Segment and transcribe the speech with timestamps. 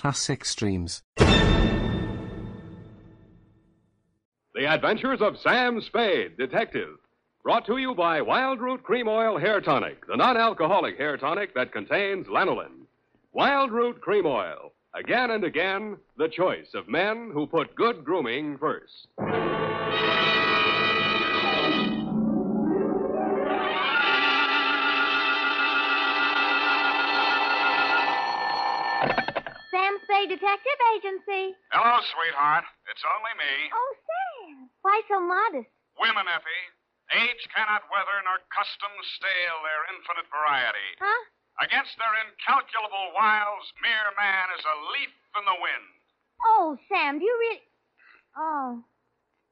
[0.00, 1.02] classic streams.
[4.54, 6.96] The Adventures of Sam Spade, Detective.
[7.42, 11.72] Brought to you by Wildroot Cream Oil Hair Tonic, the non alcoholic hair tonic that
[11.72, 12.86] contains lanolin.
[13.36, 14.72] Wildroot Cream Oil.
[14.94, 19.06] Again and again, the choice of men who put good grooming first.
[30.10, 31.54] Spade Detective Agency.
[31.70, 32.66] Hello, sweetheart.
[32.90, 33.70] It's only me.
[33.70, 34.66] Oh, Sam.
[34.82, 35.70] Why so modest?
[36.02, 36.66] Women, Effie.
[37.14, 40.90] Age cannot weather nor custom stale their infinite variety.
[40.98, 41.22] Huh?
[41.62, 45.94] Against their incalculable wiles, mere man is a leaf in the wind.
[46.42, 47.62] Oh, Sam, do you really.
[48.34, 48.82] Oh.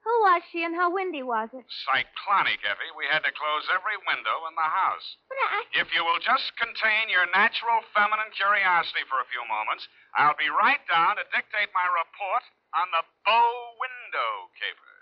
[0.08, 1.68] Who was she and how windy was it?
[1.84, 2.96] Cyclonic, Effie.
[2.96, 5.04] We had to close every window in the house.
[5.28, 5.84] But I.
[5.84, 9.84] If you will just contain your natural feminine curiosity for a few moments,
[10.16, 12.40] I'll be right down to dictate my report
[12.72, 13.52] on the bow
[13.84, 14.96] window caper.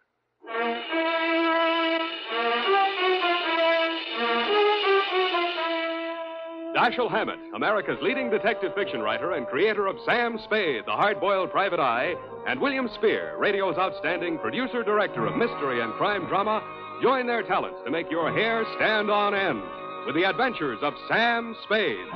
[6.77, 11.51] Dashiell Hammett, America's leading detective fiction writer and creator of Sam Spade, the hard boiled
[11.51, 12.13] private eye,
[12.47, 16.63] and William Spier, radio's outstanding producer director of mystery and crime drama,
[17.03, 19.63] join their talents to make your hair stand on end
[20.05, 22.11] with the adventures of Sam Spade.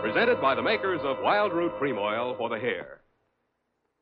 [0.00, 3.02] Presented by the makers of Wildroot Cream Oil for the hair.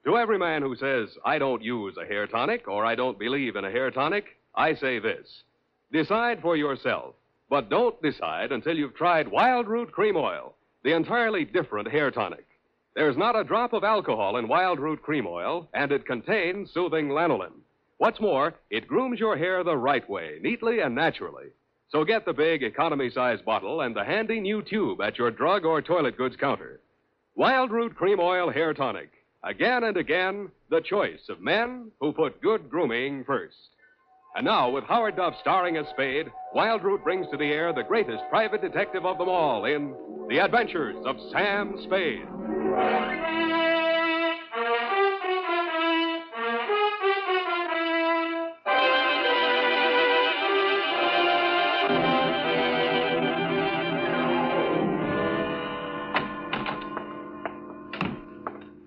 [0.05, 3.57] To every man who says, I don't use a hair tonic or I don't believe
[3.57, 5.27] in a hair tonic, I say this
[5.91, 7.17] decide for yourself.
[7.51, 10.55] But don't decide until you've tried Wildroot Cream Oil,
[10.85, 12.47] the entirely different hair tonic.
[12.95, 17.53] There's not a drop of alcohol in Wildroot Cream Oil, and it contains soothing lanolin.
[17.99, 21.47] What's more, it grooms your hair the right way, neatly and naturally.
[21.91, 25.65] So get the big economy size bottle and the handy new tube at your drug
[25.65, 26.81] or toilet goods counter.
[27.37, 29.11] Wildroot Cream Oil Hair Tonic.
[29.43, 33.71] Again and again, the choice of men who put good grooming first.
[34.37, 38.23] And now, with Howard Duff starring as Spade, Wildroot brings to the air the greatest
[38.31, 39.95] private detective of them all in
[40.29, 42.27] The Adventures of Sam Spade.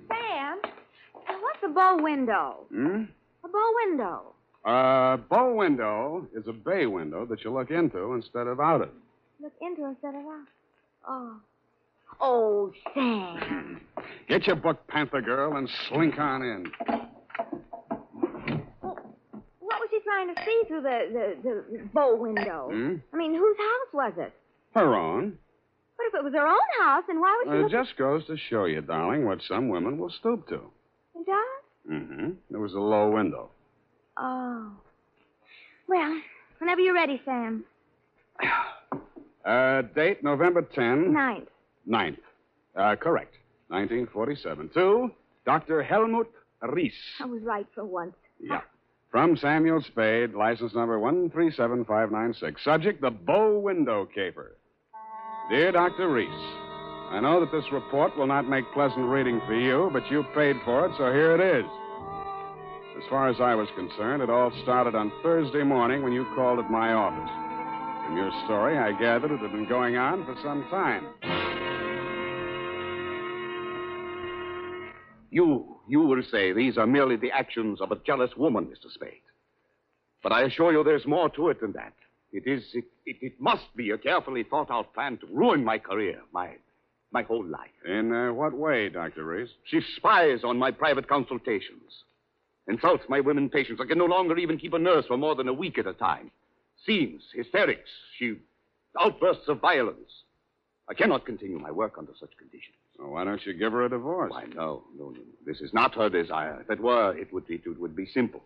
[0.07, 0.59] Sam,
[1.41, 2.65] what's a bow window?
[2.71, 3.03] Hmm?
[3.43, 4.35] A bow window.
[4.65, 8.89] A bow window is a bay window that you look into instead of out of.
[9.41, 10.47] Look into instead of out.
[11.07, 11.35] Oh.
[12.19, 13.81] Oh, Sam.
[14.29, 16.71] Get your book, Panther Girl, and slink on in.
[19.59, 20.99] What was she trying to see through the,
[21.41, 22.69] the, the bow window?
[22.71, 22.95] Hmm?
[23.11, 24.33] I mean, whose house was it?
[24.75, 25.39] Her own.
[25.97, 28.25] But if it was her own house, then why would she Well, it just goes
[28.27, 30.61] to show you, darling, what some women will stoop to.
[31.15, 31.91] It does?
[31.91, 32.29] Mm-hmm.
[32.51, 33.49] There was a low window.
[34.21, 34.71] Oh.
[35.87, 36.21] Well,
[36.59, 37.65] whenever you're ready, Sam.
[39.43, 41.11] Uh, date November 10.
[41.11, 41.49] Ninth.
[41.89, 42.17] 9th.
[42.75, 43.33] Uh, correct.
[43.69, 44.69] 1947.
[44.75, 45.09] To
[45.47, 45.81] Dr.
[45.81, 46.29] Helmut
[46.61, 46.93] Reese.
[47.19, 48.13] I was right for once.
[48.39, 48.61] Yeah.
[49.09, 52.63] From Samuel Spade, license number 137596.
[52.63, 54.57] Subject, the bow window caper.
[55.49, 56.09] Dear Dr.
[56.09, 56.29] Reese,
[57.09, 60.57] I know that this report will not make pleasant reading for you, but you paid
[60.63, 61.65] for it, so here it is.
[63.01, 66.59] As far as I was concerned, it all started on Thursday morning when you called
[66.59, 67.31] at my office.
[68.05, 71.07] From your story, I gathered it had been going on for some time.
[75.31, 78.91] You, you will say these are merely the actions of a jealous woman, Mr.
[78.93, 79.21] Spade.
[80.21, 81.93] But I assure you there's more to it than that.
[82.31, 85.79] It is, it, it, it must be a carefully thought out plan to ruin my
[85.79, 86.51] career, my,
[87.11, 87.71] my whole life.
[87.85, 89.25] In uh, what way, Dr.
[89.25, 89.49] Reese?
[89.65, 92.03] She spies on my private consultations,
[92.71, 93.81] insults my women patients.
[93.83, 95.93] I can no longer even keep a nurse for more than a week at a
[95.93, 96.31] time.
[96.85, 98.35] Scenes, hysterics, she
[98.99, 100.11] outbursts of violence.
[100.89, 102.75] I cannot continue my work under such conditions.
[102.97, 104.31] Why don't you give her a divorce?
[104.31, 105.21] Why, no, no, no.
[105.45, 106.61] This is not her desire.
[106.61, 108.43] If it were, it would be, it would be simple.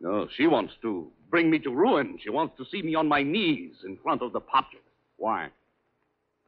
[0.00, 2.18] No, she wants to bring me to ruin.
[2.22, 4.84] She wants to see me on my knees in front of the populace.
[5.16, 5.48] Why?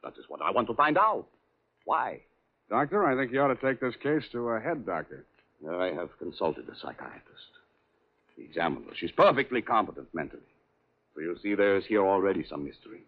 [0.03, 1.27] That is what I want to find out.
[1.85, 2.21] Why?
[2.69, 5.25] Doctor, I think you ought to take this case to a head doctor.
[5.69, 7.51] I have consulted a psychiatrist.
[8.35, 8.95] He examined her.
[8.95, 10.41] She's perfectly competent mentally.
[11.15, 13.01] So you see, there is here already some mystery,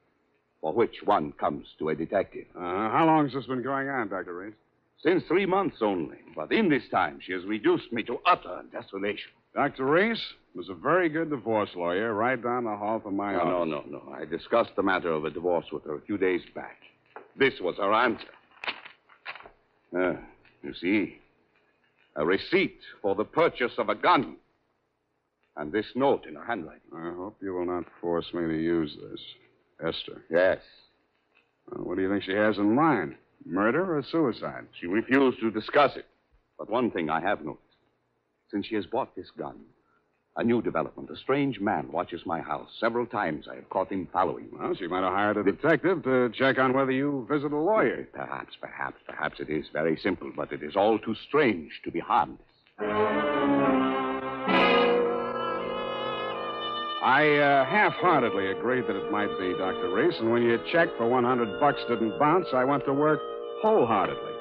[0.62, 2.46] for which one comes to a detective.
[2.56, 2.60] Uh,
[2.90, 4.36] how long has this been going on, Dr.
[4.36, 4.54] Reese?
[5.04, 9.32] Since three months only, but in this time she has reduced me to utter desolation.
[9.54, 9.86] Dr.
[9.86, 10.22] Reese
[10.56, 13.84] was a very good divorce lawyer right down the hall from my No, no, no,
[13.90, 14.14] no.
[14.18, 16.78] I discussed the matter of a divorce with her a few days back.
[17.38, 18.28] This was her answer.
[19.98, 20.14] Uh,
[20.64, 21.20] You see,
[22.16, 24.38] a receipt for the purchase of a gun.
[25.58, 26.82] And this note in her handwriting.
[26.96, 29.22] I hope you will not force me to use this.
[29.88, 30.24] Esther.
[30.30, 30.60] Yes.
[31.70, 33.16] Well, what do you think she has in mind?
[33.46, 34.66] Murder or suicide?
[34.80, 36.06] She refused to discuss it.
[36.58, 37.62] But one thing I have noticed.
[38.52, 39.60] Since she has bought this gun,
[40.38, 41.10] a new development.
[41.10, 42.70] A strange man watches my house.
[42.80, 44.58] Several times I have caught him following me.
[44.60, 48.08] Well, she might have hired a detective to check on whether you visit a lawyer.
[48.14, 52.00] Perhaps, perhaps, perhaps it is very simple, but it is all too strange to be
[52.00, 52.40] harmless.
[57.06, 59.94] I uh, half-heartedly agreed that it might be Dr.
[59.94, 63.20] Reese, and when your check for 100 bucks didn't bounce, I went to work
[63.62, 64.32] wholeheartedly.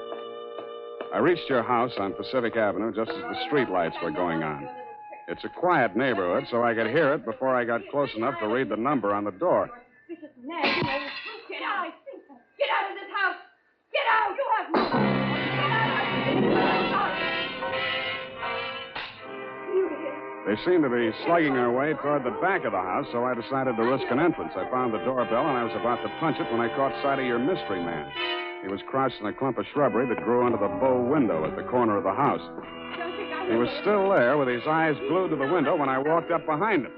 [1.13, 4.67] I reached your house on Pacific Avenue just as the street lights were going on.
[5.27, 8.47] It's a quiet neighborhood, so I could hear it before I got close enough to
[8.47, 9.71] read the number on the door.
[10.07, 10.81] This is nasty.
[11.49, 11.89] Get out.
[12.57, 13.41] Get out of this house.
[13.91, 14.37] Get out.
[14.37, 14.85] You have no.
[15.49, 16.05] Get out.
[19.73, 19.89] You
[20.45, 23.33] They seemed to be slugging their way toward the back of the house, so I
[23.33, 24.53] decided to risk an entrance.
[24.55, 27.17] I found the doorbell, and I was about to punch it when I caught sight
[27.17, 28.05] of your mystery man.
[28.61, 31.55] He was crouched in a clump of shrubbery that grew under the bow window at
[31.55, 32.45] the corner of the house.
[33.49, 36.45] He was still there with his eyes glued to the window when I walked up
[36.45, 36.91] behind him.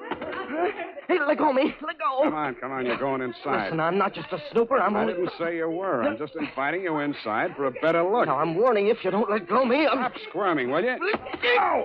[1.07, 1.75] Hey, let go of me.
[1.85, 2.23] Let go.
[2.23, 3.65] Come on, come on, you're going inside.
[3.65, 4.77] Listen, I'm not just a snooper.
[4.77, 5.13] I'm I only.
[5.13, 6.03] didn't say you were.
[6.03, 8.27] I'm just inviting you inside for a better look.
[8.27, 9.97] Now, I'm warning you, if you don't let go of me, I'm.
[9.99, 10.97] Stop squirming, will you?
[11.59, 11.83] Ow!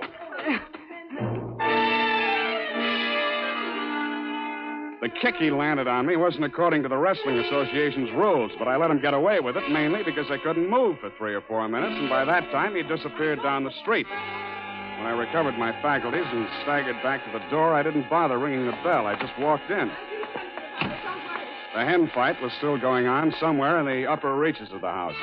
[5.01, 8.77] The kick he landed on me wasn't according to the Wrestling Association's rules, but I
[8.77, 11.67] let him get away with it mainly because I couldn't move for three or four
[11.67, 14.07] minutes, and by that time he disappeared down the street.
[15.03, 18.65] When I recovered my faculties and staggered back to the door, I didn't bother ringing
[18.65, 19.05] the bell.
[19.05, 19.91] I just walked in.
[21.75, 25.15] The hen fight was still going on somewhere in the upper reaches of the house.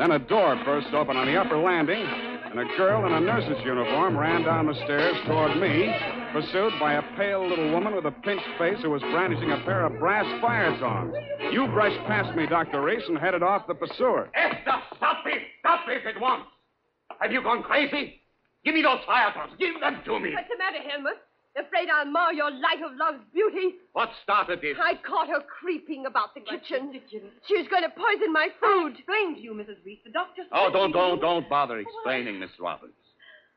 [0.00, 3.64] Then a door burst open on the upper landing, and a girl in a nurse's
[3.64, 5.94] uniform ran down the stairs toward me,
[6.32, 9.86] pursued by a pale little woman with a pinched face who was brandishing a pair
[9.86, 11.14] of brass fire tongs.
[11.52, 12.82] You brushed past me, Dr.
[12.82, 14.30] Reese, and headed off the pursuer.
[14.34, 15.38] Esther, stop this!
[15.60, 16.42] Stop this at once!
[17.20, 18.17] Have you gone crazy?
[18.68, 19.56] Give me those fire tongs.
[19.58, 20.34] Give them to me.
[20.36, 21.16] What's the matter, Helmut?
[21.56, 23.76] Afraid I'll mar your light of love's beauty?
[23.94, 24.76] What started this?
[24.78, 26.92] I caught her creeping about the kitchen.
[27.48, 28.92] She was going to poison my food.
[28.98, 29.82] explained to you, Mrs.
[29.86, 30.00] Reese.
[30.04, 32.92] The doctor said Oh, don't, don't, don't bother explaining, Miss Roberts.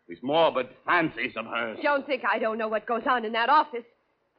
[0.07, 1.77] These morbid fancies of hers.
[1.83, 3.83] Don't think I don't know what goes on in that office.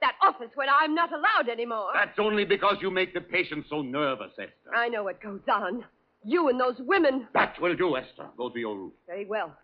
[0.00, 1.90] That office where I'm not allowed anymore.
[1.92, 4.74] That's only because you make the patient so nervous, Esther.
[4.74, 5.84] I know what goes on.
[6.24, 7.28] You and those women.
[7.34, 8.28] That will do, Esther.
[8.38, 8.92] Go to your room.
[9.06, 9.54] Very well.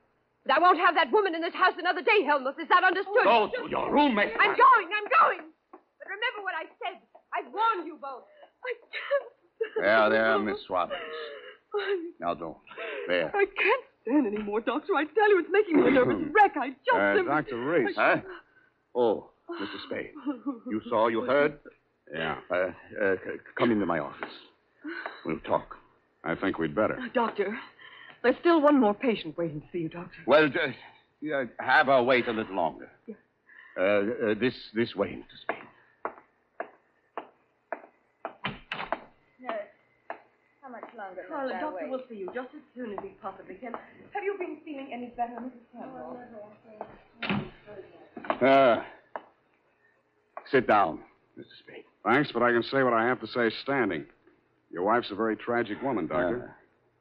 [0.48, 2.56] But I won't have that woman in this house another day, Helmut.
[2.58, 3.20] Is that understood?
[3.24, 4.32] Go to your room, Esther.
[4.40, 4.88] I'm going.
[4.96, 5.44] I'm going.
[5.70, 7.04] But remember what I said.
[7.36, 8.24] I've warned you both.
[8.64, 9.28] I can't.
[9.84, 11.00] There, there, Miss Roberts.
[12.18, 12.56] Now don't.
[13.08, 13.28] There.
[13.36, 14.94] I can't stand any more, Doctor.
[14.96, 16.56] I tell you, it's making me a nervous wreck.
[16.56, 17.56] I just Uh, simply- Dr.
[17.70, 17.96] Reese.
[17.96, 18.16] Huh?
[18.94, 19.78] Oh, Mr.
[19.86, 20.12] Spade.
[20.70, 21.58] You saw, you heard?
[22.12, 22.70] Yeah, Uh,
[23.02, 23.16] uh,
[23.56, 24.32] come into my office.
[25.26, 25.76] We'll talk.
[26.24, 26.98] I think we'd better.
[27.12, 27.58] Doctor,
[28.22, 30.18] there's still one more patient waiting to see you, Doctor.
[30.26, 32.90] Well, uh, have her wait a little longer.
[33.78, 35.42] Uh, uh, this this way, Mr.
[35.42, 35.56] Spade.
[40.60, 41.22] How much longer?
[41.30, 43.72] Well, the doctor will see you just as soon as he possibly can.
[43.72, 45.62] Have you been feeling any better, Mrs.
[45.72, 46.18] Campbell?
[48.40, 48.82] Uh,
[50.50, 51.00] sit down,
[51.38, 51.44] Mr.
[51.60, 51.84] Spade.
[52.04, 54.06] Thanks, but I can say what I have to say standing.
[54.70, 56.54] Your wife's a very tragic woman, Doctor.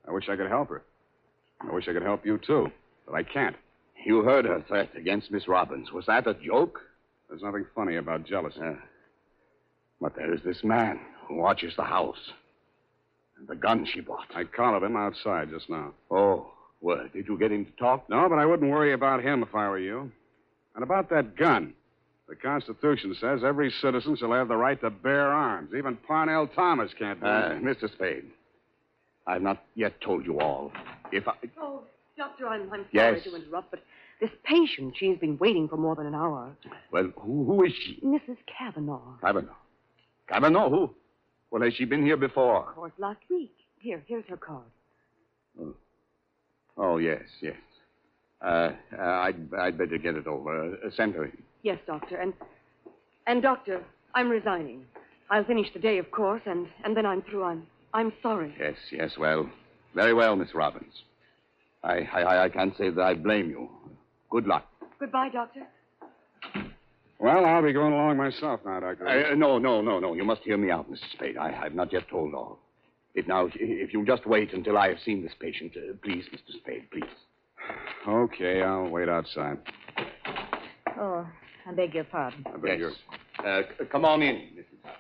[0.08, 0.84] I wish I could help her.
[1.62, 2.72] I wish I could help you, too,
[3.06, 3.56] but I can't.
[4.06, 5.92] You heard her threat against Miss Robbins.
[5.92, 6.80] Was that a joke?
[7.30, 8.60] There's nothing funny about jealousy.
[8.62, 8.76] Uh,
[10.00, 12.32] but there is this man who watches the house.
[13.38, 14.28] And the gun she bought.
[14.36, 15.94] I collared him outside just now.
[16.10, 16.48] Oh,
[16.80, 18.08] well, did you get him to talk?
[18.10, 20.12] No, but I wouldn't worry about him if I were you.
[20.76, 21.74] And about that gun.
[22.30, 25.72] The Constitution says every citizen shall have the right to bear arms.
[25.76, 27.54] Even Parnell Thomas can't do Uh.
[27.60, 27.92] Mr.
[27.92, 28.26] Spade,
[29.26, 30.72] I've not yet told you all.
[31.12, 31.34] If I.
[31.60, 31.82] Oh,
[32.18, 33.24] Doctor, I'm, I'm sorry Yes.
[33.24, 33.82] to interrupt, but
[34.20, 36.52] this patient, she's been waiting for more than an hour.
[36.92, 38.00] Well, who, who is she?
[38.04, 38.38] Mrs.
[38.58, 39.18] Kavanaugh.
[39.22, 39.54] Kavanaugh.
[40.28, 40.90] Kavanaugh, who?
[41.52, 42.70] Well, has she been here before?
[42.70, 43.54] Of course, last week.
[43.80, 44.66] Here, here's her card.
[46.78, 47.56] Oh, yes, yes.
[48.42, 50.74] Uh, uh, I'd, I'd better get it over.
[50.76, 51.38] Uh, send her in.
[51.64, 52.34] Yes, Doctor, and
[53.26, 53.84] and Doctor,
[54.14, 54.86] I'm resigning.
[55.30, 57.44] I'll finish the day, of course, and and then I'm through.
[57.44, 58.56] I'm I'm sorry.
[58.60, 59.50] Yes, yes, well.
[59.98, 60.94] Very well, Miss Robbins.
[61.84, 63.68] I, I, I can't say that I blame you.
[64.30, 64.68] Good luck.
[65.00, 65.62] Goodbye, Doctor.
[67.20, 69.08] Well, I'll be going along myself now, Doctor.
[69.08, 70.13] Uh, no, no, no, no.
[70.13, 71.12] You must hear me out, Mr.
[71.13, 71.36] Spade.
[71.36, 72.60] I, I've not yet told all.
[73.16, 76.56] If now, if you'll just wait until I have seen this patient, uh, please, Mr.
[76.62, 77.10] Spade, please.
[78.08, 79.58] Okay, I'll wait outside.
[80.96, 81.27] Oh,
[81.68, 82.46] I beg your pardon.
[82.46, 82.92] I beg your...
[83.44, 84.92] Uh, c- come on in, Mrs.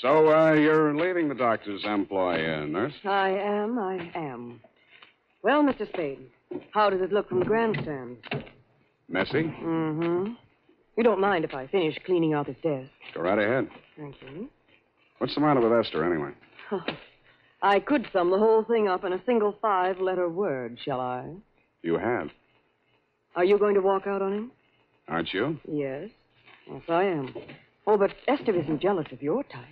[0.00, 2.92] So, uh, you're leaving the doctor's employ, uh, nurse?
[3.04, 4.60] I am, I am.
[5.42, 5.88] Well, Mr.
[5.88, 6.20] Spade,
[6.72, 8.18] how does it look from the grandstand?
[9.08, 9.42] Messy?
[9.42, 10.32] Mm-hmm.
[10.96, 12.90] You don't mind if I finish cleaning out this desk.
[13.14, 13.68] Go right ahead.
[13.96, 14.48] Thank you.
[15.18, 16.30] What's the matter with Esther, anyway?
[17.62, 21.28] I could sum the whole thing up in a single five-letter word, shall I?
[21.82, 22.28] You have,
[23.34, 24.52] Are you going to walk out on him?
[25.08, 25.58] aren't you?
[25.66, 26.10] Yes.
[26.70, 27.34] Yes, I am.
[27.86, 29.64] Oh, but Esther isn't jealous of your type.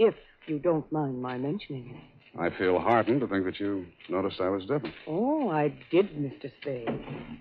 [0.00, 0.14] If
[0.46, 2.40] you don't mind my mentioning it.
[2.40, 4.94] I feel heartened to think that you noticed I was different.
[5.06, 6.50] Oh, I did, Mr.
[6.58, 6.88] Spade.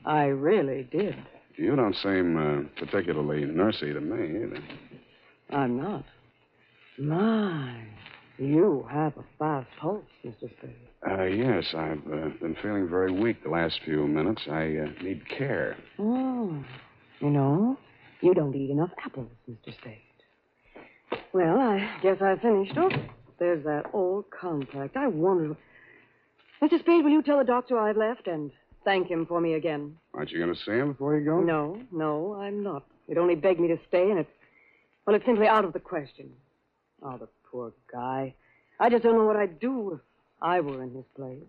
[0.06, 1.16] I really did.
[1.56, 4.62] You don't seem uh, particularly nursey to me either.
[5.51, 6.04] I'm not.
[6.98, 7.82] My,
[8.38, 10.51] you have a fast pulse, Mr.
[10.58, 10.75] Spade.
[11.10, 14.42] Uh, yes, I've uh, been feeling very weak the last few minutes.
[14.51, 15.78] I uh, need care.
[15.98, 16.62] Oh,
[17.22, 17.78] you know,
[18.20, 19.74] you don't eat enough apples, Mr.
[19.80, 20.01] Spade.
[21.33, 22.74] Well, I guess I finished.
[22.77, 22.89] Oh,
[23.38, 24.98] there's that old compact.
[24.98, 25.55] I wonder.
[26.62, 26.79] Mr.
[26.79, 28.51] Spade, will you tell the doctor I've left and
[28.83, 29.95] thank him for me again?
[30.13, 31.39] Aren't you going to see him before you go?
[31.39, 32.83] No, no, I'm not.
[33.07, 34.29] He'd only begged me to stay, and it's.
[35.05, 36.29] Well, it's simply out of the question.
[37.01, 38.33] Oh, the poor guy.
[38.79, 40.00] I just don't know what I'd do if
[40.41, 41.43] I were in his place.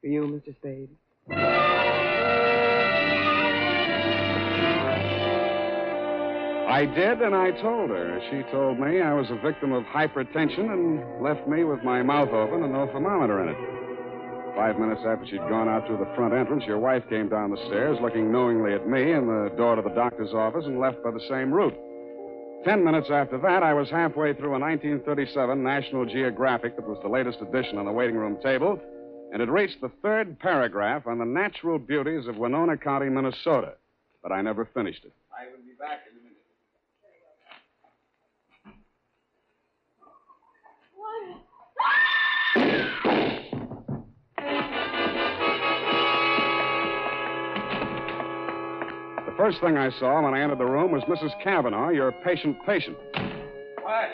[0.00, 0.54] For you, Mr.
[0.56, 1.83] Spade.
[6.66, 8.20] I did, and I told her.
[8.30, 12.30] She told me I was a victim of hypertension and left me with my mouth
[12.30, 14.54] open and no thermometer in it.
[14.56, 17.66] Five minutes after she'd gone out through the front entrance, your wife came down the
[17.66, 21.10] stairs, looking knowingly at me and the door to the doctor's office, and left by
[21.10, 21.74] the same route.
[22.64, 27.08] Ten minutes after that, I was halfway through a 1937 National Geographic that was the
[27.08, 28.80] latest edition on the waiting room table,
[29.32, 33.74] and had reached the third paragraph on the natural beauties of Winona County, Minnesota.
[34.22, 35.12] But I never finished it.
[35.36, 36.13] I will be back in
[49.44, 51.30] first thing I saw when I entered the room was Mrs.
[51.42, 52.96] Kavanaugh, your patient patient.
[53.82, 54.08] Why?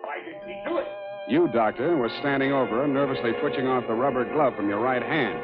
[0.00, 0.86] Why did he do it?
[1.28, 5.02] You, doctor, were standing over her, nervously twitching off the rubber glove from your right
[5.02, 5.38] hand.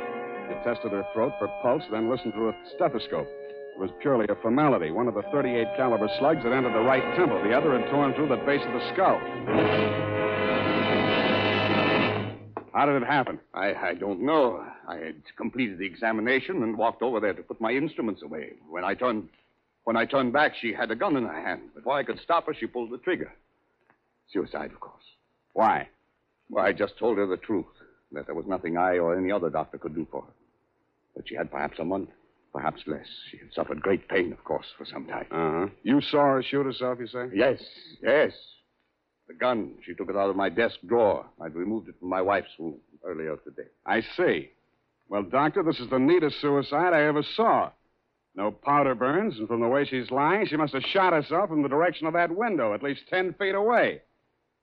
[0.49, 3.29] You tested her throat for pulse, then listened through a stethoscope.
[3.29, 4.91] It was purely a formality.
[4.91, 7.43] One of the 38 caliber slugs had entered the right temple.
[7.43, 10.24] The other had torn through the base of the skull.
[12.75, 13.39] How did it happen?
[13.55, 14.65] I, I don't know.
[14.89, 18.55] I had completed the examination and walked over there to put my instruments away.
[18.69, 19.29] When I turned
[19.85, 21.75] when I turned back, she had a gun in her hand.
[21.75, 23.33] Before I could stop her, she pulled the trigger.
[24.33, 25.05] Suicide, of course.
[25.53, 25.89] Why?
[26.49, 27.67] Well, I just told her the truth.
[28.13, 30.33] That there was nothing I or any other doctor could do for her.
[31.17, 32.11] That she had perhaps a month,
[32.53, 33.07] perhaps less.
[33.31, 35.27] She had suffered great pain, of course, for some time.
[35.31, 35.67] Uh huh.
[35.83, 37.27] You saw her shoot herself, you say?
[37.35, 37.61] Yes,
[38.03, 38.33] yes.
[39.29, 41.25] The gun, she took it out of my desk drawer.
[41.41, 43.69] I'd removed it from my wife's room earlier today.
[43.87, 44.51] I see.
[45.09, 47.71] Well, Doctor, this is the neatest suicide I ever saw.
[48.35, 51.63] No powder burns, and from the way she's lying, she must have shot herself from
[51.63, 54.03] the direction of that window, at least ten feet away.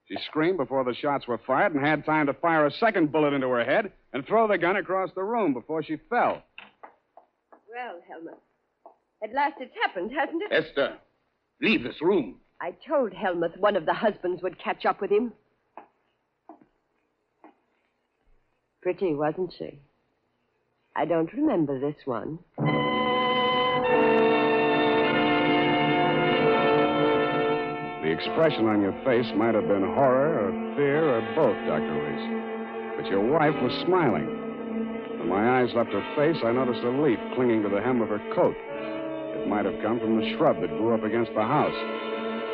[0.08, 3.34] She screamed before the shots were fired and had time to fire a second bullet
[3.34, 6.44] into her head and throw the gun across the room before she fell.
[7.74, 8.42] Well, Helmut,
[9.24, 10.52] at last it's happened, hasn't it?
[10.52, 10.98] Esther,
[11.62, 12.41] leave this room.
[12.64, 15.34] I told Helmut one of the husbands would catch up with him.
[18.84, 19.80] Pretty, wasn't she?
[20.96, 22.38] I don't remember this one.
[28.04, 31.98] The expression on your face might have been horror or fear or both, Dr.
[31.98, 32.30] Reese.
[32.98, 34.28] But your wife was smiling.
[35.18, 38.10] When my eyes left her face, I noticed a leaf clinging to the hem of
[38.10, 38.56] her coat.
[39.34, 42.11] It might have come from the shrub that grew up against the house.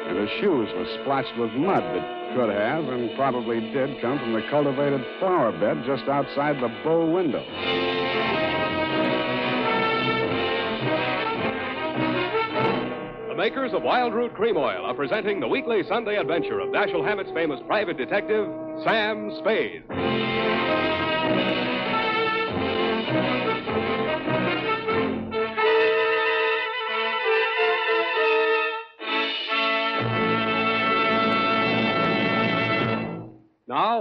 [0.08, 4.34] And her shoes were splotched with mud that could have and probably did come from
[4.34, 7.44] the cultivated flower bed just outside the bow window.
[13.28, 17.32] The makers of Wildroot Cream Oil are presenting the weekly Sunday adventure of Dashiell Hammett's
[17.34, 18.48] famous private detective,
[18.84, 20.27] Sam Spade.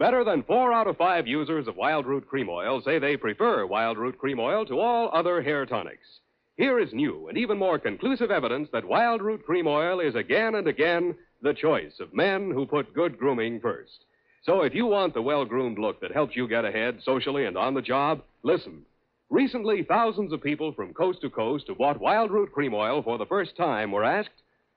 [0.00, 4.16] Better than four out of five users of Wildroot Cream Oil say they prefer Wildroot
[4.16, 6.20] Cream Oil to all other hair tonics.
[6.56, 10.66] Here is new and even more conclusive evidence that Wildroot Cream Oil is again and
[10.66, 14.06] again the choice of men who put good grooming first.
[14.42, 17.58] So if you want the well groomed look that helps you get ahead socially and
[17.58, 18.86] on the job, listen.
[19.28, 23.26] Recently, thousands of people from coast to coast who bought Wildroot Cream Oil for the
[23.26, 24.30] first time were asked,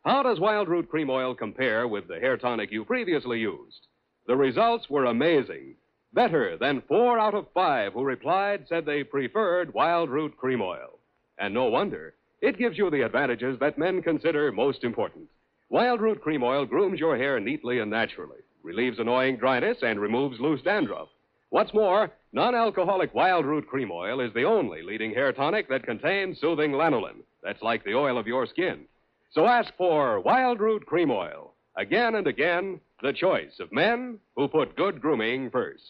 [0.04, 3.88] How does Wildroot Cream Oil compare with the hair tonic you previously used?
[4.26, 5.76] The results were amazing.
[6.14, 11.00] Better than four out of five who replied said they preferred Wildroot Cream Oil.
[11.38, 12.14] And no wonder.
[12.42, 15.28] It gives you the advantages that men consider most important.
[15.72, 20.62] Wildroot Cream Oil grooms your hair neatly and naturally, relieves annoying dryness, and removes loose
[20.62, 21.10] dandruff.
[21.50, 26.40] What's more, non alcoholic Wildroot Cream Oil is the only leading hair tonic that contains
[26.40, 27.24] soothing lanolin.
[27.42, 28.86] That's like the oil of your skin.
[29.32, 31.54] So ask for Wildroot Cream Oil.
[31.76, 35.84] Again and again, the choice of men who put good grooming first.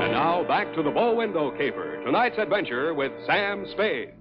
[0.00, 2.02] And now back to the bow window caper.
[2.04, 4.14] Tonight's adventure with Sam Spade.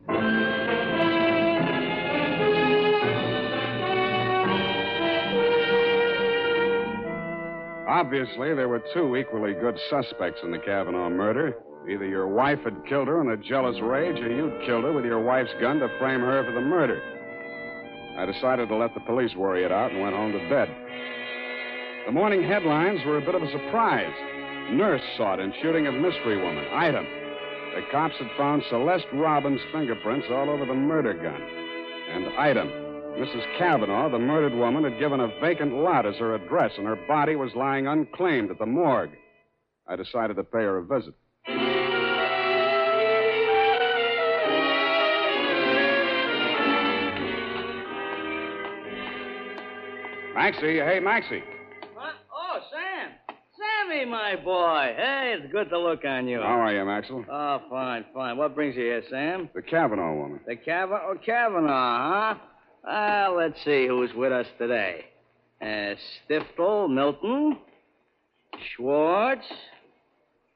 [7.88, 11.56] Obviously, there were two equally good suspects in the Kavanaugh murder.
[11.89, 15.05] Either your wife had killed her in a jealous rage, or you'd killed her with
[15.05, 17.01] your wife's gun to frame her for the murder.
[18.15, 20.69] I decided to let the police worry it out and went home to bed.
[22.05, 24.13] The morning headlines were a bit of a surprise.
[24.72, 26.65] Nurse sought in shooting of mystery woman.
[26.72, 27.05] Item.
[27.74, 31.41] The cops had found Celeste Robbins' fingerprints all over the murder gun.
[31.41, 32.67] And item.
[33.17, 33.46] Mrs.
[33.58, 37.36] Kavanaugh, the murdered woman, had given a vacant lot as her address, and her body
[37.36, 39.12] was lying unclaimed at the morgue.
[39.88, 41.15] I decided to pay her a visit.
[50.39, 51.43] Maxie, hey, Maxie.
[51.95, 52.13] What?
[52.34, 53.12] Oh, Sam.
[53.58, 54.93] Sammy, my boy.
[54.95, 56.39] Hey, it's good to look on you.
[56.39, 57.25] How are you, Maxwell?
[57.30, 58.38] Oh, fine, fine.
[58.38, 59.49] What brings you here, Sam?
[59.54, 60.39] The Kavanaugh woman.
[60.47, 61.10] The Kavanaugh?
[61.10, 62.39] Oh, Kavanaugh, huh?
[62.86, 65.08] Well, let's see who's with us today.
[65.62, 65.95] Uh,
[66.30, 67.58] Stiftel, Milton,
[68.78, 69.45] Schwartz,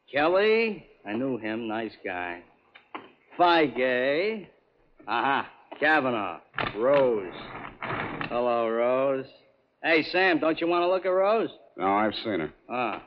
[0.10, 0.86] Kelly.
[1.06, 1.68] I knew him.
[1.68, 2.42] Nice guy.
[3.38, 4.48] Feige.
[5.10, 5.50] Aha.
[5.78, 6.40] Kavanaugh.
[6.78, 7.34] Rose.
[8.30, 9.26] Hello, Rose.
[9.84, 11.50] Hey, Sam, don't you want to look at Rose?
[11.78, 12.54] No, I've seen her.
[12.70, 13.04] Ah.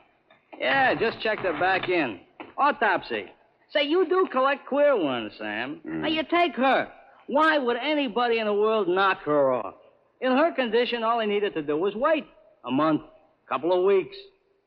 [0.59, 2.19] Yeah, just checked her back in.
[2.57, 3.25] Autopsy.
[3.71, 5.81] Say, you do collect queer ones, Sam.
[5.85, 6.01] Mm.
[6.01, 6.87] Now, you take her.
[7.27, 9.73] Why would anybody in the world knock her off?
[10.21, 12.25] In her condition, all he needed to do was wait.
[12.65, 14.15] A month, a couple of weeks.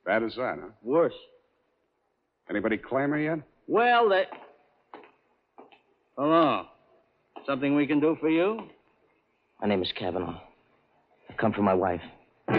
[0.05, 0.69] Bad as that, huh?
[0.83, 1.15] Worse.
[2.49, 3.39] Anybody claim her yet?
[3.69, 4.25] Well, they...
[6.17, 6.67] Hello.
[7.47, 8.61] Something we can do for you?
[9.61, 10.41] My name is Kavanaugh.
[11.39, 12.03] Come for my wife.
[12.49, 12.55] He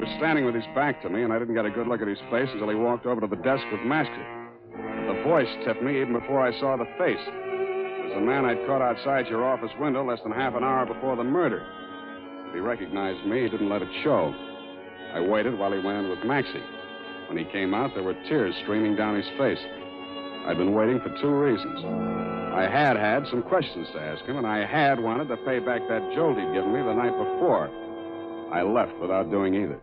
[0.00, 2.08] was standing with his back to me, and I didn't get a good look at
[2.08, 4.42] his face until he walked over to the desk with Masker.
[4.72, 7.20] The voice tipped me even before I saw the face.
[7.20, 10.86] It was the man I'd caught outside your office window less than half an hour
[10.86, 11.62] before the murder.
[12.48, 14.34] If he recognized me, he didn't let it show.
[15.14, 16.62] I waited while he went in with Maxie.
[17.28, 19.60] When he came out, there were tears streaming down his face.
[20.46, 22.31] I'd been waiting for two reasons.
[22.52, 25.80] I had had some questions to ask him, and I had wanted to pay back
[25.88, 27.70] that jolt he'd given me the night before.
[28.52, 29.80] I left without doing either.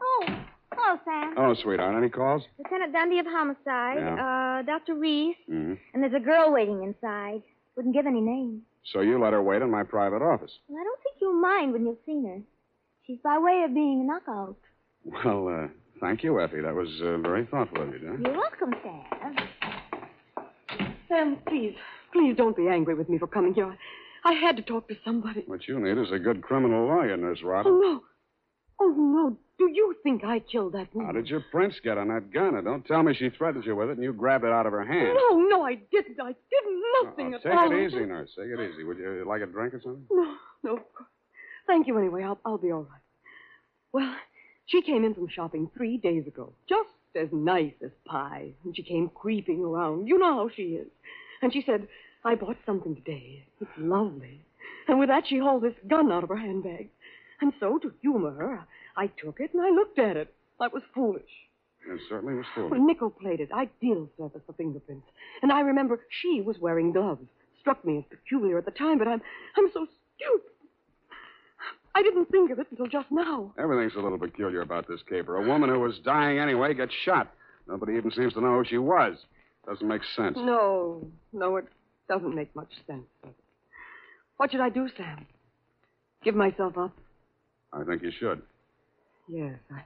[0.00, 0.24] Oh,
[0.72, 1.34] hello, Sam.
[1.36, 2.42] Oh, sweetheart, any calls?
[2.58, 4.58] Lieutenant Dundee of Homicide, yeah.
[4.60, 4.94] uh, Dr.
[4.94, 5.74] Reese, Mm-hmm.
[5.94, 7.42] and there's a girl waiting inside.
[7.76, 8.62] Wouldn't give any name.
[8.92, 10.50] So you let her wait in my private office.
[10.68, 12.40] Well, I don't think you'll mind when you've seen her.
[13.06, 14.56] She's by way of being a knockout.
[15.04, 15.68] Well, uh,
[16.00, 16.60] thank you, Effie.
[16.60, 18.18] That was uh, very thoughtful of you, dear.
[18.20, 19.36] You're welcome, Sam.
[21.08, 21.74] Sam, please,
[22.12, 23.76] please don't be angry with me for coming here.
[24.24, 25.44] I had to talk to somebody.
[25.46, 28.02] What you need is a good criminal lawyer, Nurse Oh, no.
[28.80, 29.36] Oh, no.
[29.58, 32.54] Do you think I killed that How did your prince get on that gun?
[32.54, 34.72] And don't tell me she threatened you with it and you grabbed it out of
[34.72, 35.14] her hand.
[35.14, 36.18] No, no, I didn't.
[36.20, 37.72] I did nothing Oh, at take all.
[37.72, 38.30] it easy, Nurse.
[38.38, 38.84] Take it easy.
[38.84, 40.04] Would you like a drink or something?
[40.10, 41.10] No, no, of course.
[41.66, 42.22] Thank you anyway.
[42.22, 43.00] I'll, I'll be all right.
[43.92, 44.14] Well,
[44.70, 48.50] she came in from shopping three days ago, just as nice as pie.
[48.64, 50.06] And she came creeping around.
[50.06, 50.88] You know how she is.
[51.42, 51.88] And she said,
[52.24, 53.44] I bought something today.
[53.60, 54.44] It's lovely.
[54.86, 56.88] And with that, she hauled this gun out of her handbag.
[57.40, 58.64] And so, to humor her,
[58.96, 60.32] I took it and I looked at it.
[60.60, 61.22] I was foolish.
[61.88, 62.72] It certainly was foolish.
[62.72, 65.06] Well, nickel plated, ideal surface for fingerprints.
[65.42, 67.26] And I remember she was wearing gloves.
[67.60, 69.22] Struck me as peculiar at the time, but I'm
[69.56, 70.52] I'm so stupid.
[71.94, 73.52] I didn't think of it until just now.
[73.58, 75.36] Everything's a little peculiar about this caper.
[75.36, 77.32] A woman who was dying anyway gets shot.
[77.68, 79.16] Nobody even seems to know who she was.
[79.66, 80.36] Doesn't make sense.
[80.36, 81.66] No, no, it
[82.08, 83.04] doesn't make much sense.
[84.36, 85.26] What should I do, Sam?
[86.24, 86.96] Give myself up?
[87.72, 88.42] I think you should.
[89.28, 89.82] Yes, I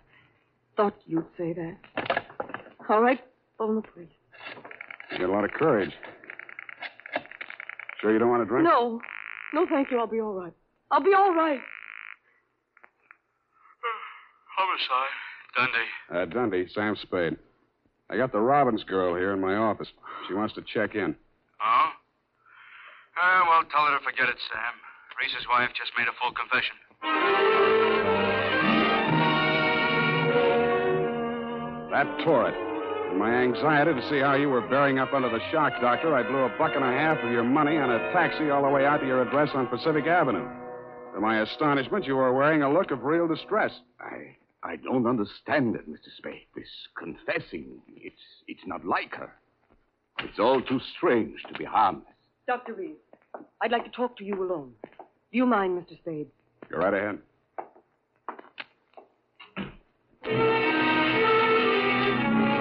[0.76, 2.24] thought you'd say that.
[2.88, 3.20] All right,
[3.58, 4.08] phone the police.
[5.12, 5.92] You got a lot of courage.
[8.00, 8.64] Sure you don't want to drink?
[8.64, 9.00] No,
[9.52, 9.98] no, thank you.
[9.98, 10.52] I'll be all right.
[10.90, 11.60] I'll be all right.
[14.74, 15.14] Homicide.
[15.56, 15.90] Dundee.
[16.10, 17.36] Uh, Dundee, Sam Spade.
[18.10, 19.88] I got the Robbins girl here in my office.
[20.26, 21.14] She wants to check in.
[21.64, 21.90] Oh?
[23.16, 24.74] Ah, well, tell her to forget it, Sam.
[25.20, 26.74] Reese's wife just made a full confession.
[31.90, 33.12] That tore it.
[33.12, 36.24] In my anxiety to see how you were bearing up under the shock, Doctor, I
[36.24, 38.84] blew a buck and a half of your money on a taxi all the way
[38.84, 40.48] out to your address on Pacific Avenue.
[41.14, 43.70] To my astonishment, you were wearing a look of real distress.
[44.00, 46.08] I I don't understand it, Mr.
[46.16, 46.46] Spade.
[46.56, 48.16] This confessing, it's
[48.48, 49.30] it's not like her.
[50.20, 52.06] It's all too strange to be harmless.
[52.46, 52.72] Dr.
[52.72, 52.96] Reed,
[53.60, 54.72] I'd like to talk to you alone.
[54.82, 55.98] Do you mind, Mr.
[55.98, 56.28] Spade?
[56.70, 57.18] Go right ahead.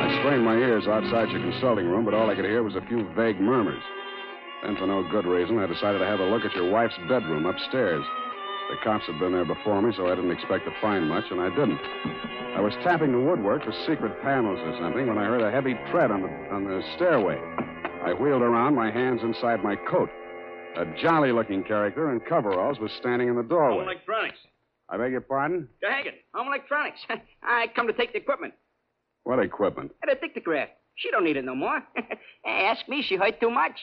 [0.06, 2.86] I strained my ears outside your consulting room, but all I could hear was a
[2.88, 3.82] few vague murmurs.
[4.63, 7.46] Then, for no good reason, I decided to have a look at your wife's bedroom
[7.46, 8.04] upstairs.
[8.69, 11.39] The cops had been there before me, so I didn't expect to find much, and
[11.41, 11.80] I didn't.
[12.56, 15.73] I was tapping the woodwork for secret panels or something when I heard a heavy
[15.91, 17.38] tread on the, on the stairway.
[18.06, 20.10] I wheeled around, my hands inside my coat.
[20.76, 23.84] A jolly looking character in coveralls was standing in the Home doorway.
[23.86, 24.39] electronics.
[24.89, 25.67] I beg your pardon?
[25.82, 26.99] Hagen, home electronics.
[27.43, 28.54] I come to take the equipment.
[29.23, 29.91] What equipment?
[30.04, 30.67] A dictograph.
[30.95, 31.82] She don't need it no more.
[32.45, 33.78] Ask me, she hurt too much.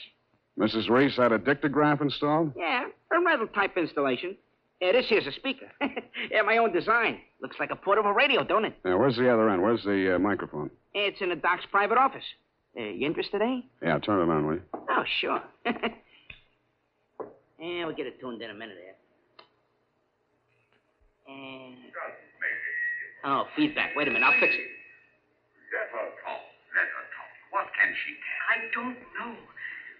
[0.58, 0.88] Mrs.
[0.90, 2.52] Reese had a dictograph installed?
[2.56, 4.36] Yeah, a rental type installation.
[4.80, 5.66] Yeah, this here's a speaker.
[6.30, 7.18] yeah, my own design.
[7.42, 8.74] Looks like a portable radio, don't it?
[8.84, 9.62] Yeah, where's the other end?
[9.62, 10.70] Where's the uh, microphone?
[10.94, 12.24] It's in the doc's private office.
[12.78, 13.60] Uh, you interested, eh?
[13.82, 14.62] Yeah, turn it on, will you?
[14.74, 15.42] Oh, sure.
[15.66, 15.74] yeah,
[17.84, 18.94] we'll get it tuned in a minute here.
[21.28, 21.76] And...
[23.24, 23.94] Oh, feedback.
[23.96, 24.60] Wait a minute, I'll fix it.
[25.76, 26.40] Let her talk.
[26.72, 27.30] Let her talk.
[27.52, 28.48] What can she tell?
[28.48, 29.36] I don't know.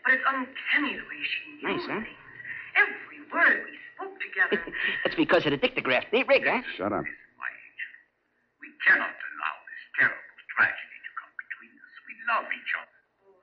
[0.04, 2.00] But it's uncanny the way she knew Nice, huh?
[2.00, 2.16] things.
[2.80, 4.60] Every word we spoke together.
[5.04, 6.08] That's because of the dictograph.
[6.12, 6.62] Neat rig, huh?
[6.76, 7.04] Shut up.
[7.04, 11.94] We cannot allow this terrible tragedy to come between us.
[12.08, 12.98] We love each other.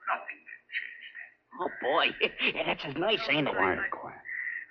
[0.08, 1.30] Nothing can change that.
[1.62, 2.06] Oh, boy.
[2.56, 3.54] yeah, that's as nice, ain't it?
[3.54, 4.22] Quiet, quiet.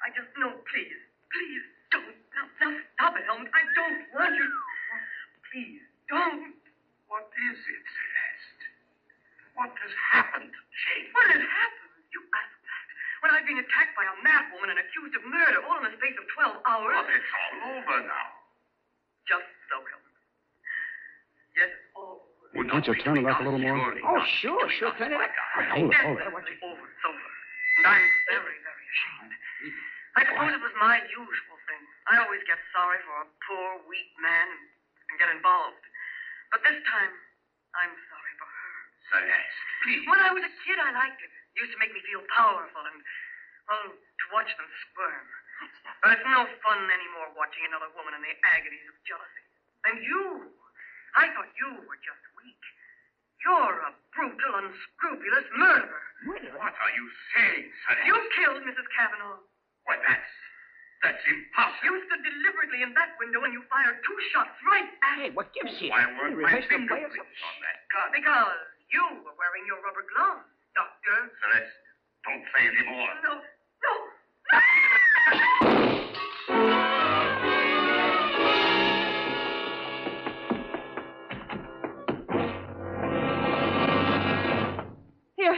[0.03, 0.99] I just know, please,
[1.33, 2.15] please don't.
[2.33, 3.49] Now, now stop it, Helmut.
[3.51, 4.49] I don't want you.
[5.51, 6.55] Please don't.
[7.07, 8.63] What is it, Celeste?
[9.55, 11.07] What has happened to Jane?
[11.15, 12.03] What has happened?
[12.13, 12.85] You asked that.
[13.23, 15.95] When I've been attacked by a mad woman and accused of murder all in the
[15.97, 16.17] space
[16.77, 17.05] of 12 hours.
[17.05, 18.27] But it's all over now.
[19.25, 20.17] Just so, Helmut.
[21.57, 22.53] Yes, it's all over.
[22.55, 23.93] Well, can't you turn it up a little more?
[24.05, 24.93] Oh, sure, sure.
[24.97, 25.29] Turn it up.
[25.73, 26.23] Hold it, hold it.
[26.23, 26.85] Definitely over.
[26.85, 27.29] It's over.
[27.77, 29.33] And I'm very, very ashamed.
[30.17, 31.83] I suppose it was my usual thing.
[32.09, 34.65] I always get sorry for a poor, weak man and,
[35.11, 35.83] and get involved.
[36.49, 37.13] But this time,
[37.77, 38.73] I'm sorry for her.
[39.11, 40.03] Celeste, please.
[40.09, 41.29] When I was a kid, I liked it.
[41.29, 42.97] It used to make me feel powerful and,
[43.69, 45.27] well, to watch them squirm.
[46.07, 49.43] But it's no fun anymore watching another woman in the agonies of jealousy.
[49.91, 50.55] And you,
[51.19, 52.63] I thought you were just weak.
[53.43, 56.07] You're a brutal, unscrupulous murderer.
[56.31, 58.07] What are you saying, Celeste?
[58.07, 58.87] You killed Mrs.
[58.95, 59.43] Kavanaugh.
[59.83, 60.31] Why, that's.
[61.03, 61.91] That's impossible.
[61.91, 65.51] You stood deliberately in that window and you fired two shots right at Hey, what
[65.51, 65.91] gives you?
[65.91, 68.07] Why weren't my rehearsed them by fingerprints on that gun?
[68.15, 68.63] Because
[68.95, 71.35] you were wearing your rubber gloves, Doctor.
[71.35, 71.83] Celeste,
[72.23, 73.11] don't say any more.
[73.27, 73.43] No,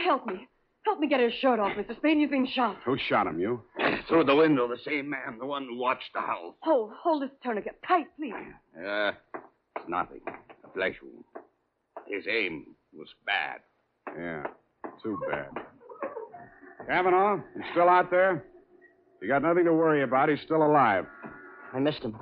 [0.04, 0.48] help me.
[0.84, 1.96] Help me get his shirt off, Mr.
[1.96, 2.20] Spain.
[2.20, 2.76] He's been shot.
[2.84, 3.62] Who shot him, you?
[4.08, 6.54] Through the window, the same man, the one who watched the house.
[6.60, 8.32] Hold, hold this tourniquet tight, please.
[8.76, 9.12] Uh,
[9.76, 10.20] it's nothing.
[10.26, 11.24] A flesh wound.
[12.06, 13.60] His aim was bad.
[14.18, 14.46] Yeah,
[15.02, 15.48] too bad.
[16.86, 18.44] Kavanaugh, you still out there?
[19.20, 20.30] You got nothing to worry about.
[20.30, 21.04] He's still alive.
[21.72, 22.16] I missed him.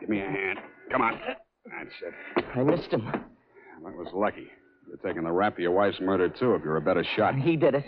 [0.00, 0.58] Give me a hand.
[0.92, 1.18] Come on.
[1.64, 1.90] That's
[2.36, 2.44] it.
[2.54, 3.04] I missed him.
[3.06, 4.48] That was lucky.
[4.88, 7.34] You're taking the rap for your wife's murder, too, if you're a better shot.
[7.34, 7.84] He did it.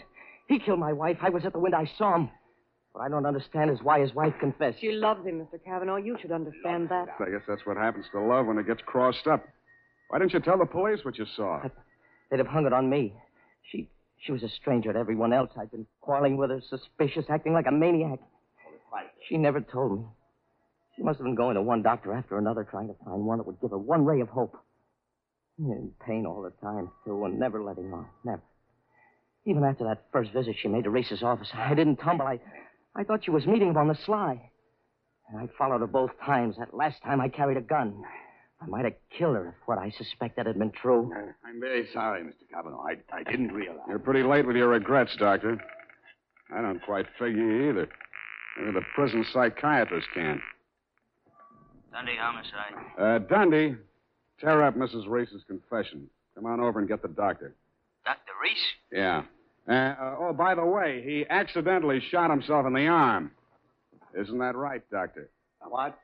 [0.48, 1.18] He killed my wife.
[1.22, 1.78] I was at the window.
[1.78, 2.30] I saw him.
[2.92, 4.78] What I don't understand is why his wife confessed.
[4.80, 5.62] She loves him, Mr.
[5.64, 5.96] Kavanaugh.
[5.96, 7.08] You should understand that.
[7.20, 9.44] I guess that's what happens to love when it gets crossed up.
[10.08, 11.62] Why didn't you tell the police what you saw?
[12.30, 13.14] They'd have hung it on me.
[13.70, 13.88] She
[14.20, 15.50] she was a stranger to everyone else.
[15.56, 18.18] I'd been quarreling with her, suspicious, acting like a maniac.
[19.28, 20.04] She never told me.
[20.96, 23.46] She must have been going to one doctor after another, trying to find one that
[23.46, 24.56] would give her one ray of hope.
[25.58, 28.06] In pain all the time, too, and never letting on.
[28.24, 28.42] Never.
[29.44, 32.26] Even after that first visit she made to Reese's office, I didn't tumble.
[32.26, 32.38] I,
[32.94, 34.50] I thought she was meeting him on the sly.
[35.28, 36.56] And I followed her both times.
[36.58, 38.02] That last time I carried a gun.
[38.60, 41.12] I might have killed her if what I suspected had been true.
[41.44, 42.48] I'm very sorry, Mr.
[42.52, 42.82] Kavanaugh.
[42.82, 43.86] I, I didn't realize.
[43.88, 45.58] You're pretty late with your regrets, Doctor.
[46.54, 47.88] I don't quite figure either.
[48.58, 50.40] Maybe the prison psychiatrist can.
[51.92, 52.74] Dundee homicide.
[52.98, 53.76] Uh, Dundee,
[54.40, 55.08] tear up Mrs.
[55.08, 56.08] Reese's confession.
[56.34, 57.54] Come on over and get the doctor.
[58.04, 58.32] Dr.
[58.42, 58.56] Reese?
[58.92, 59.22] Yeah.
[59.68, 63.30] Uh, uh, oh, by the way, he accidentally shot himself in the arm.
[64.18, 65.28] Isn't that right, Doctor?
[65.60, 65.98] What?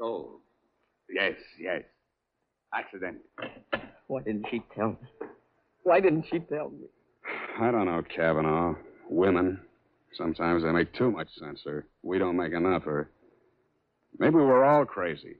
[0.00, 0.38] Oh,
[1.10, 1.82] yes, yes.
[2.72, 3.18] Accident.
[4.06, 5.28] Why didn't she tell me?
[5.82, 6.86] Why didn't she tell me?
[7.60, 8.74] I don't know, Kavanaugh.
[9.10, 9.60] Women.
[10.16, 13.10] Sometimes they make too much sense, or we don't make enough, or
[14.18, 15.36] maybe we're all crazy.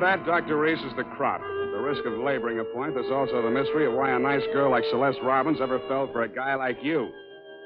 [0.00, 0.56] That, Dr.
[0.58, 1.40] Reese, is the crop.
[1.40, 4.44] At the risk of laboring a point, there's also the mystery of why a nice
[4.52, 7.10] girl like Celeste Robbins ever fell for a guy like you.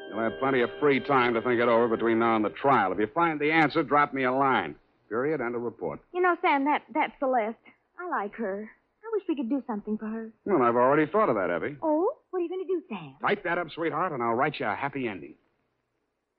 [0.08, 2.90] You'll have plenty of free time to think it over between now and the trial.
[2.90, 4.74] If you find the answer, drop me a line.
[5.10, 5.40] Period.
[5.40, 6.00] And a report.
[6.14, 7.54] You know, Sam, that, that Celeste,
[8.00, 8.68] I like her.
[9.04, 10.30] I wish we could do something for her.
[10.46, 11.76] Well, I've already thought of that, Effie.
[11.82, 12.14] Oh?
[12.30, 13.14] What are you going to do, Sam?
[13.20, 15.34] Type that up, sweetheart, and I'll write you a happy ending.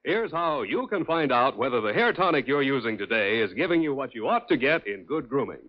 [0.04, 3.80] Here's how you can find out whether the hair tonic you're using today is giving
[3.80, 5.60] you what you ought to get in good grooming.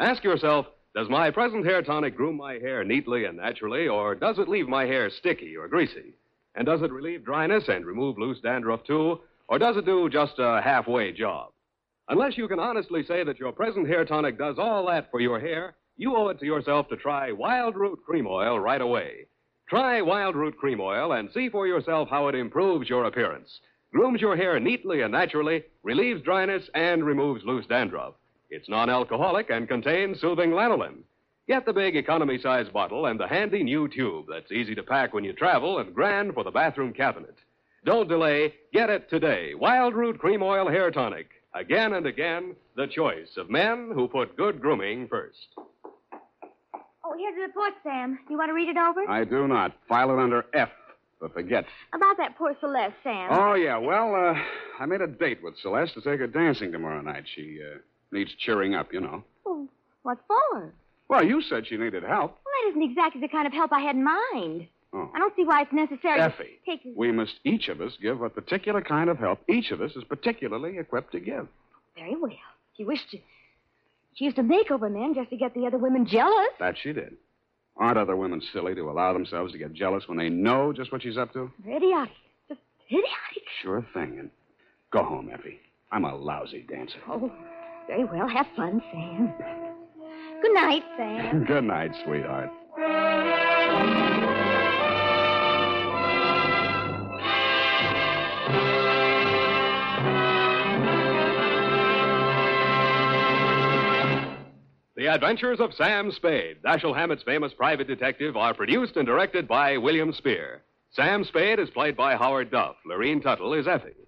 [0.00, 4.38] Ask yourself, does my present hair tonic groom my hair neatly and naturally, or does
[4.38, 6.14] it leave my hair sticky or greasy?
[6.54, 10.38] And does it relieve dryness and remove loose dandruff too, or does it do just
[10.38, 11.52] a halfway job?
[12.08, 15.38] Unless you can honestly say that your present hair tonic does all that for your
[15.38, 19.26] hair, you owe it to yourself to try Wildroot Cream Oil right away.
[19.68, 23.60] Try Wildroot Cream Oil and see for yourself how it improves your appearance,
[23.92, 28.14] grooms your hair neatly and naturally, relieves dryness, and removes loose dandruff.
[28.50, 31.02] It's non alcoholic and contains soothing lanolin.
[31.48, 35.12] Get the big economy size bottle and the handy new tube that's easy to pack
[35.12, 37.34] when you travel and grand for the bathroom cabinet.
[37.84, 38.54] Don't delay.
[38.72, 39.52] Get it today.
[39.60, 41.28] Wildroot Cream Oil Hair Tonic.
[41.54, 45.48] Again and again, the choice of men who put good grooming first.
[47.04, 48.18] Oh, here's the report, Sam.
[48.28, 49.08] You want to read it over?
[49.08, 49.72] I do not.
[49.88, 50.68] File it under F
[51.18, 51.64] for forget.
[51.92, 53.28] About that poor Celeste, Sam.
[53.30, 53.76] Oh, yeah.
[53.78, 54.34] Well, uh,
[54.78, 57.24] I made a date with Celeste to take her dancing tomorrow night.
[57.34, 57.78] She uh,
[58.12, 59.24] needs cheering up, you know.
[59.46, 59.68] Oh,
[60.02, 60.72] what for?
[61.08, 62.38] Well, you said she needed help.
[62.44, 64.68] Well, that isn't exactly the kind of help I had in mind.
[64.92, 65.10] Oh.
[65.14, 66.80] I don't see why it's necessary Effie, to take...
[66.96, 70.02] we must each of us give a particular kind of help each of us is
[70.04, 71.46] particularly equipped to give.
[71.96, 72.32] Very well.
[72.76, 73.18] She wished to...
[74.14, 76.48] She used to make over men just to get the other women jealous.
[76.58, 77.16] That she did.
[77.76, 81.02] Aren't other women silly to allow themselves to get jealous when they know just what
[81.02, 81.50] she's up to?
[81.66, 82.12] Idiotic.
[82.48, 83.44] Just idiotic.
[83.62, 84.18] Sure thing.
[84.18, 84.30] And
[84.90, 85.60] go home, Effie.
[85.92, 86.98] I'm a lousy dancer.
[87.08, 87.32] Oh,
[87.90, 88.28] very well.
[88.28, 89.34] Have fun, Sam.
[90.42, 91.44] Good night, Sam.
[91.46, 92.50] Good night, sweetheart.
[104.96, 109.76] The Adventures of Sam Spade, Dashiell Hammett's famous private detective, are produced and directed by
[109.78, 110.62] William Spier.
[110.92, 112.76] Sam Spade is played by Howard Duff.
[112.86, 113.99] Lorene Tuttle is Effie.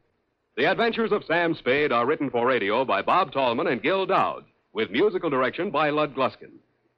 [0.54, 4.44] The Adventures of Sam Spade are written for radio by Bob Tallman and Gil Doud,
[4.74, 6.50] with musical direction by Lud Gluskin.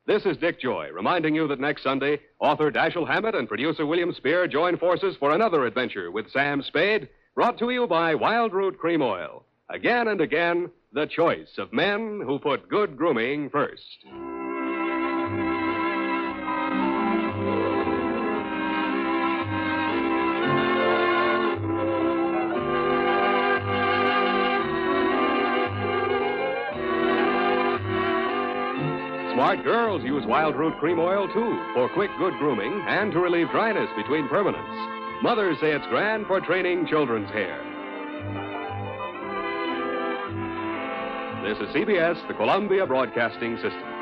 [0.09, 4.13] This is Dick Joy, reminding you that next Sunday, author Dashiell Hammett and producer William
[4.13, 9.03] Spier join forces for another adventure with Sam Spade, brought to you by Wildroot Cream
[9.03, 9.45] Oil.
[9.71, 14.05] Again and again, the choice of men who put good grooming first.
[29.63, 34.27] Girls use Wildroot Cream Oil, too, for quick, good grooming and to relieve dryness between
[34.29, 35.23] permanents.
[35.23, 37.61] Mothers say it's grand for training children's hair.
[41.45, 43.95] This is CBS, the Columbia Broadcasting System.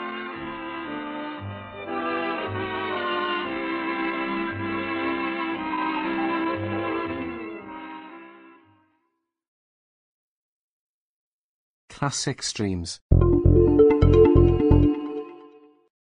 [11.88, 13.00] Classic Streams.